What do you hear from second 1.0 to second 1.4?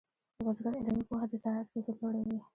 پوهه د